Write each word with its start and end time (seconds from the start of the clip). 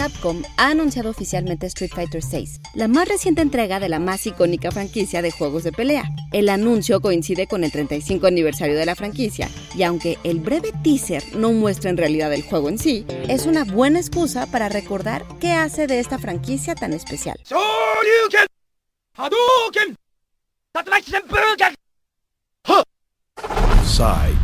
Capcom 0.00 0.42
ha 0.56 0.70
anunciado 0.70 1.10
oficialmente 1.10 1.66
Street 1.66 1.90
Fighter 1.94 2.22
VI, 2.24 2.48
la 2.72 2.88
más 2.88 3.06
reciente 3.06 3.42
entrega 3.42 3.78
de 3.80 3.90
la 3.90 3.98
más 3.98 4.26
icónica 4.26 4.70
franquicia 4.70 5.20
de 5.20 5.30
juegos 5.30 5.62
de 5.62 5.72
pelea. 5.72 6.04
El 6.32 6.48
anuncio 6.48 7.02
coincide 7.02 7.46
con 7.46 7.64
el 7.64 7.70
35 7.70 8.26
aniversario 8.26 8.78
de 8.78 8.86
la 8.86 8.94
franquicia, 8.94 9.50
y 9.74 9.82
aunque 9.82 10.16
el 10.24 10.40
breve 10.40 10.72
teaser 10.82 11.22
no 11.36 11.52
muestra 11.52 11.90
en 11.90 11.98
realidad 11.98 12.32
el 12.32 12.40
juego 12.40 12.70
en 12.70 12.78
sí, 12.78 13.04
es 13.28 13.44
una 13.44 13.64
buena 13.64 13.98
excusa 13.98 14.46
para 14.46 14.70
recordar 14.70 15.26
qué 15.38 15.52
hace 15.52 15.86
de 15.86 16.00
esta 16.00 16.18
franquicia 16.18 16.74
tan 16.74 16.94
especial. 16.94 17.38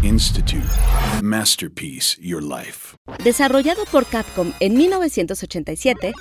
Institute. 0.03 0.69
Masterpiece 1.23 2.19
Your 2.21 2.43
Life. 2.43 2.95
Desarrollado 3.25 3.87
por 3.91 4.05
Capcom 4.05 4.53
en 4.61 4.77
1987, 4.77 6.13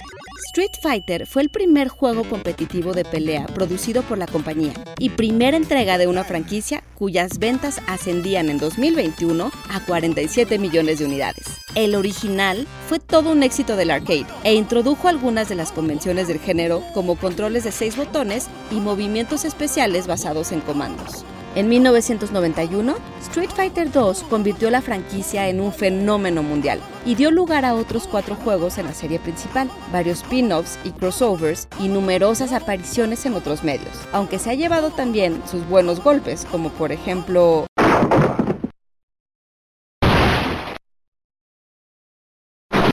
Street 0.52 0.72
Fighter 0.82 1.28
fue 1.28 1.42
el 1.42 1.50
primer 1.50 1.90
juego 1.90 2.24
competitivo 2.24 2.94
de 2.94 3.04
pelea 3.04 3.46
producido 3.48 4.04
por 4.04 4.18
la 4.18 4.26
compañía 4.26 4.72
y 5.00 5.10
primera 5.10 5.58
entrega 5.58 5.98
de 5.98 6.08
una 6.08 6.24
franquicia 6.24 6.82
cuyas 6.94 7.38
ventas 7.38 7.82
ascendían 7.88 8.48
en 8.48 8.58
2021 8.58 9.52
a 9.70 9.86
47 9.86 10.58
millones 10.58 11.00
de 11.00 11.06
unidades. 11.06 11.58
El 11.76 11.96
original 11.96 12.66
fue 12.88 13.00
todo 13.00 13.34
un 13.34 13.44
éxito 13.44 13.76
del 13.76 13.92
arcade 13.92 14.28
e 14.46 14.54
introdujo 14.54 15.10
algunas 15.10 15.50
de 15.50 15.56
las 15.56 15.74
convenciones 15.74 16.30
del 16.30 16.40
género 16.40 16.82
como 16.94 17.18
controles 17.18 17.66
de 17.66 17.74
seis 17.74 17.98
botones 17.98 18.48
y 18.72 18.76
movimientos 18.76 19.44
especiales 19.44 20.08
basados 20.08 20.54
en 20.54 20.62
comandos. 20.62 21.26
En 21.56 21.70
1991, 21.70 22.96
Street 23.22 23.50
Fighter 23.50 23.88
II 23.88 24.12
convirtió 24.30 24.70
la 24.70 24.82
franquicia 24.82 25.48
en 25.48 25.62
un 25.62 25.72
fenómeno 25.72 26.44
mundial 26.44 26.82
y 27.06 27.16
dio 27.16 27.32
lugar 27.32 27.64
a 27.64 27.76
otros 27.76 28.08
cuatro 28.08 28.36
juegos 28.36 28.78
en 28.78 28.88
la 28.88 28.94
serie 28.94 29.20
principal, 29.20 29.72
varios 29.90 30.22
spin-offs 30.24 30.78
y 30.84 30.92
crossovers 30.92 31.70
y 31.80 31.88
numerosas 31.88 32.52
apariciones 32.52 33.26
en 33.26 33.36
otros 33.36 33.64
medios, 33.64 33.96
aunque 34.12 34.38
se 34.38 34.50
ha 34.50 34.54
llevado 34.54 34.90
también 34.90 35.42
sus 35.50 35.66
buenos 35.70 36.04
golpes, 36.04 36.46
como 36.52 36.72
por 36.72 36.92
ejemplo 36.92 37.66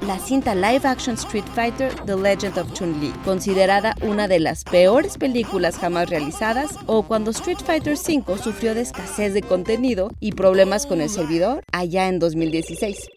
la 0.06 0.18
cinta 0.18 0.54
live 0.54 0.86
action 0.86 1.14
Street 1.14 1.44
Fighter 1.54 1.94
The 2.06 2.16
Legend 2.16 2.58
of 2.58 2.72
Chun-Li, 2.72 3.12
considerada 3.24 3.94
una 4.02 4.26
de 4.28 4.40
las 4.40 4.64
peores 4.64 5.16
películas 5.16 5.78
jamás 5.78 6.10
realizadas, 6.10 6.78
o 6.86 7.02
cuando 7.02 7.30
Street 7.30 7.58
Fighter 7.64 7.94
V 7.94 8.38
sufrió 8.38 8.74
de 8.74 8.80
escasez 8.82 9.32
de 9.34 9.42
contenido 9.42 10.10
y 10.20 10.32
problemas 10.32 10.86
con 10.86 11.00
el 11.00 11.08
servidor 11.08 11.62
allá 11.72 12.08
en 12.08 12.18
2016. 12.18 13.08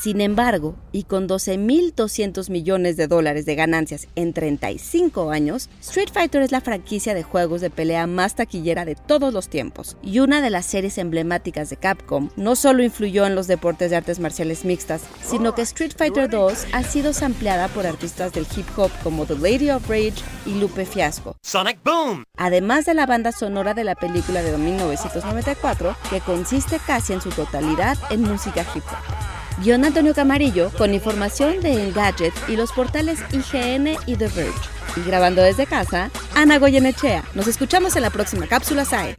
Sin 0.00 0.20
embargo, 0.20 0.76
y 0.92 1.02
con 1.02 1.28
12.200 1.28 2.50
millones 2.50 2.96
de 2.96 3.08
dólares 3.08 3.46
de 3.46 3.56
ganancias 3.56 4.06
en 4.14 4.32
35 4.32 5.32
años, 5.32 5.68
Street 5.80 6.10
Fighter 6.12 6.40
es 6.40 6.52
la 6.52 6.60
franquicia 6.60 7.14
de 7.14 7.24
juegos 7.24 7.60
de 7.60 7.68
pelea 7.68 8.06
más 8.06 8.36
taquillera 8.36 8.84
de 8.84 8.94
todos 8.94 9.34
los 9.34 9.48
tiempos 9.48 9.96
y 10.00 10.20
una 10.20 10.40
de 10.40 10.50
las 10.50 10.66
series 10.66 10.98
emblemáticas 10.98 11.68
de 11.68 11.78
Capcom. 11.78 12.30
No 12.36 12.54
solo 12.54 12.84
influyó 12.84 13.26
en 13.26 13.34
los 13.34 13.48
deportes 13.48 13.90
de 13.90 13.96
artes 13.96 14.20
marciales 14.20 14.64
mixtas, 14.64 15.02
sino 15.20 15.56
que 15.56 15.62
Street 15.62 15.94
Fighter 15.96 16.30
2 16.30 16.66
ha 16.70 16.84
sido 16.84 17.12
sampleada 17.12 17.66
por 17.66 17.84
artistas 17.84 18.32
del 18.32 18.46
hip 18.56 18.66
hop 18.76 18.92
como 19.02 19.26
The 19.26 19.34
Lady 19.34 19.70
of 19.70 19.88
Rage 19.88 20.22
y 20.46 20.60
Lupe 20.60 20.86
Fiasco. 20.86 21.34
Sonic 21.42 21.82
Boom. 21.82 22.22
Además 22.36 22.86
de 22.86 22.94
la 22.94 23.06
banda 23.06 23.32
sonora 23.32 23.74
de 23.74 23.82
la 23.82 23.96
película 23.96 24.42
de 24.42 24.56
1994, 24.56 25.96
que 26.08 26.20
consiste 26.20 26.78
casi 26.86 27.14
en 27.14 27.20
su 27.20 27.30
totalidad 27.30 27.98
en 28.10 28.22
música 28.22 28.64
hip 28.76 28.84
hop. 28.84 29.17
Guión 29.60 29.84
Antonio 29.84 30.14
Camarillo, 30.14 30.70
con 30.78 30.94
información 30.94 31.60
de 31.60 31.88
Engadget 31.88 32.32
y 32.46 32.54
los 32.54 32.70
portales 32.70 33.18
IGN 33.32 33.96
y 34.06 34.16
The 34.16 34.28
Verge. 34.28 34.52
Y 34.96 35.00
grabando 35.02 35.42
desde 35.42 35.66
casa, 35.66 36.10
Ana 36.34 36.58
Goyenechea. 36.58 37.24
Nos 37.34 37.48
escuchamos 37.48 37.96
en 37.96 38.02
la 38.02 38.10
próxima 38.10 38.46
cápsula 38.46 38.84
SAE. 38.84 39.18